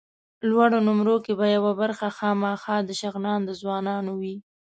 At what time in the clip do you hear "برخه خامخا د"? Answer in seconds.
1.81-2.89